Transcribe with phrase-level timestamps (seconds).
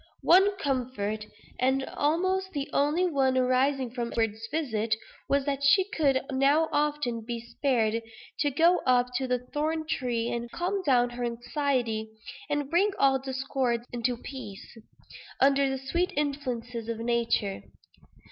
[0.23, 1.25] One comfort
[1.59, 4.95] (and almost the only one arising from Edward's visit)
[5.29, 8.01] was, that she could now often be spared
[8.39, 12.09] to go up to the thorn tree, and calm down her anxiety,
[12.49, 14.75] and bring all discords into peace,
[15.39, 17.61] under the sweet influences of nature.